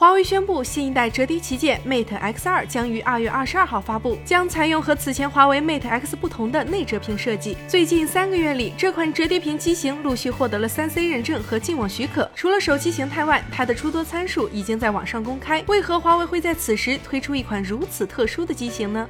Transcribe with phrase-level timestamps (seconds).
[0.00, 7.56] 华为宣布，新一代折叠旗舰 Mate X2 将于二月二十二号发布，将采用和此前华为 Mate X 不同的内折屏设计。
[7.66, 12.30] 最近三个月里，这款折叠屏机型陆续获得了三 C 认证和进网许可。
[12.36, 15.64] 除了手机形态外，它的诸多参数已经在网上公开。
[15.66, 19.08] 为何华为会在此时推出一款如此特殊的机型呢？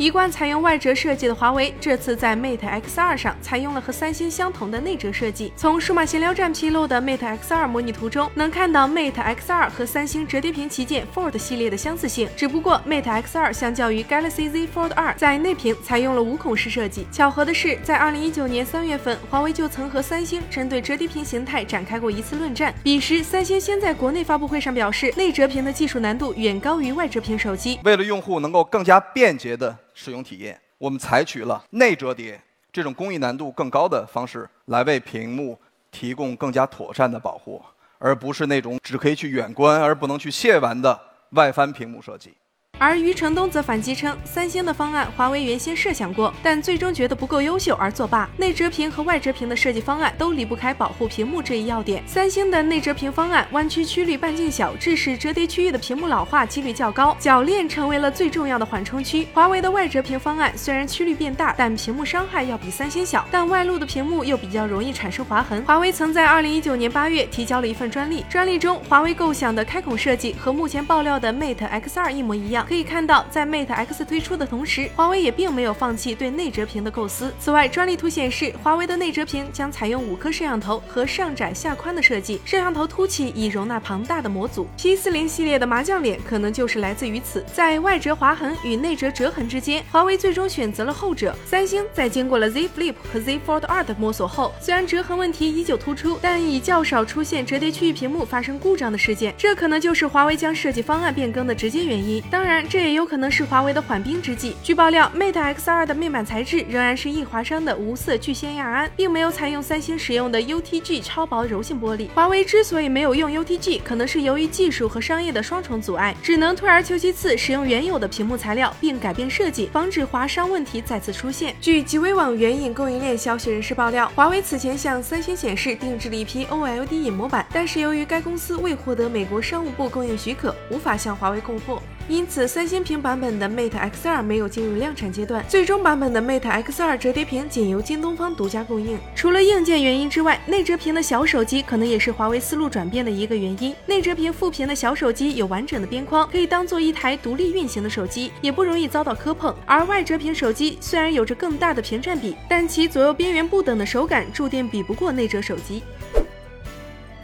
[0.00, 5.52] 一贯采用外折设计的华为，这次在 Mate X2 上采用了和三星相同的内折设计。
[5.54, 12.26] 从数码闲聊站披露的 Mate X2 模拟图中，能看到 Mate X2 和三星折叠屏旗舰 Fold 系列的相似性。
[12.34, 17.06] 只不过 Mate X2 相较于 Galaxy Z Fold 2，在内屏采用了无孔式设计。
[17.12, 22.72] 巧合的是，在2019年3月份，华为就曾和三星针对折叠屏形态展开过一次论战。
[22.82, 27.78] 彼时，三星先在国内发布会上表示，内折屏的技术难度远高于外折屏手机。
[27.84, 29.76] 为了用户能够更加便捷的。
[30.02, 32.40] 使用体验，我们采取了内折叠
[32.72, 35.60] 这种工艺难度更高的方式来为屏幕
[35.90, 37.62] 提供更加妥善的保护，
[37.98, 40.98] 而不是那种只可以去远观而不能去亵玩的
[41.32, 42.32] 外翻屏幕设计。
[42.80, 48.26] 而余承东则反击称，三星的方案华为原先设想过，但最终觉得不够优秀而作罢。
[48.38, 52.02] 内折屏和外折屏的设计方案都离不开保护屏幕这一要点。
[52.06, 59.28] 三星的内折屏方案弯曲曲率半径小，致使折叠区域的屏幕老化几率较高，铰链成为了最重要的缓冲区。
[59.34, 65.62] 华为的外折屏方案虽然曲率变大，但屏幕伤害要比三星小，但外露的屏幕又比较容易产生划痕。
[65.66, 72.66] 华为曾在二零一九年八月提交了一份专利，专利中华为构想的开孔设计和目前爆料的 Mate X2 一模一样。
[72.70, 77.34] 可以看到，在 Mate X 推出的同时，华为也并没有放弃对内折屏的构思。
[77.40, 84.68] 此外，专利图显示，华为的内折屏将采用五颗摄像头和上窄下宽的设计，摄像头凸起以容纳庞大的模组。
[84.78, 87.44] P40 系列的麻将脸可能就是来自于此。
[87.52, 91.34] 在外折划痕与内折折痕之间，华为最终选择了后者。
[91.44, 99.34] 三星在经过了 Z Flip 和 Z Fold 2的摸索后，虽然折痕问题依旧突出，但已较少出现折叠区域屏幕发生故障的事件。
[99.36, 102.22] 这可能就是华为将设计方案变更的直接原因。
[102.30, 103.10] 当然，这也有。
[103.10, 104.54] 可能是华为的缓兵之计。
[104.62, 112.08] 据爆料，Mate X2 的面板材质仍然是易华商的无色聚酰亚胺，并没有采用三星使用的 UTG 超薄柔性玻璃。
[112.14, 121.56] 华为之所以没有用 UTG，可能是由于技术和商业的双重阻碍，只能退而求其次，使用原有的屏幕材料，并改变设计，防止华商问题再次出现。
[121.60, 131.82] 据极微网援引供应链消息人士爆料，华为此前向三星显示定制了一批 OLED 隐模板，但是由于该公司未获得美国商务部供应许可，无法向华为供货。
[132.10, 138.98] 因此，三星屏版本的 Mate X2 没有进入量产阶段，最终版本的 Mate X2 折叠屏仅由京东方独家供应。
[139.14, 143.72] 除了硬件原因之外，内折屏的小手机可能也是华为思路转变的一个原因。
[143.86, 149.54] 内折屏副屏的小手机有完整的边框，可以当做一台独立运行的手机，也不容易遭到磕碰。
[149.64, 155.80] 而外折屏手机虽然有着更大的屏占比，但其左右边缘不等的手感注定比不过内折手机。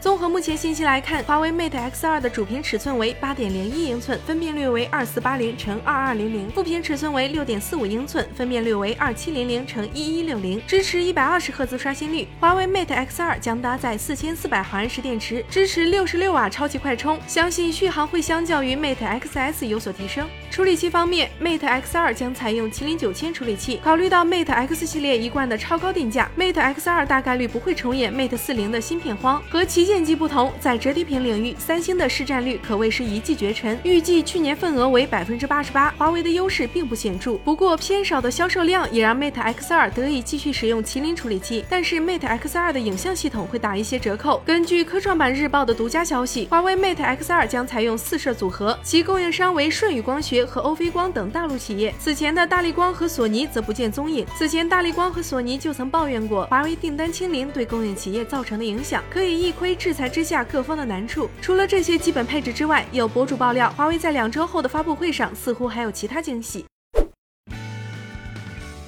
[0.07, 12.25] 综合目前信息来看，华为 Mate X2 的主屏尺寸为八点零一英寸，分辨率为二四八零乘二二零零；副屏尺寸为六点四五英寸，分辨率为二七零零乘一一六零，支持一百二十赫兹刷新率。
[12.39, 20.25] 华为 Mate X2 将搭载四千四百毫安时电池，支持六十六瓦超级快充，相信续航会相较于 Mate XS 有所提升。
[20.49, 23.81] 处理器方面，Mate X2 将采用麒麟九千处理器。
[23.83, 29.43] 考虑到 Mate X 系列一贯的超高定价，Mate X2 大概率不会重演 Mate 四零的芯片荒。
[29.49, 35.93] 和旗舰机不同，在折叠屏领域，三星的市占率可谓是一骑绝尘，预计去年份额为百分之八十八。
[35.97, 41.63] 华为的优势并不显著，不过偏少的销售量也让 Mate X2 得以继续使用麒麟处理器。
[41.69, 44.41] 但是 Mate X2 的影像系统会打一些折扣。
[44.45, 50.47] 根据科创板日报的独家消息，华为 Mate X2 将采用四摄组合，其供应商为舜宇光学。
[50.47, 54.25] 和欧菲光等大陆企业，此前的大力光和索尼则不见踪影。
[54.37, 61.29] 此前大力光和索尼就曾抱怨过华为订单清零对供应企业造成的影响，可以一窥制裁之下各方的难处。
[61.41, 66.65] 除了这些基本配置之外，有博主爆料，华为在两周后的发布会上似乎还有其他惊喜。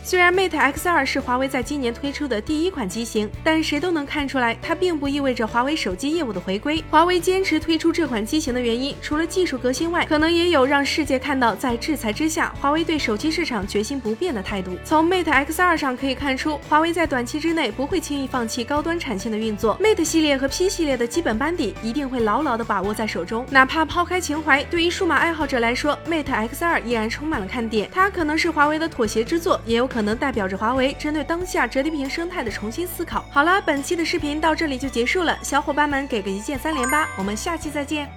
[0.10, 6.84] 虽然 Mate X2 是华为在今年推出的第一款机型，但谁都能看出来，它并不意味着华为手机业务的回归。
[6.90, 14.76] 华为坚持推出这款机型的原因，除了技术革新外，可能也有让世界看到，在制裁之下，华为对手机市场决心不变的态度。
[14.84, 23.46] 从 Mate X2 上可以看出，华为在短期之内不会轻易放弃高端产线的运作，Mate 系列和 P 系列的基本班底一定会牢牢的把握在手中。
[23.52, 27.88] 哪怕抛开情怀，对于数码爱好者来说，Mate X2 依然充满了看点。
[27.94, 29.99] 它可能是华为的妥协之作，也有可能。
[30.00, 33.26] 可能代表着华为针对当下折叠屏生态的重新思考。
[33.30, 38.10] 好了，本期的视频到这里就结束了，小伙伴们给个一键三连吧，我们下期再见。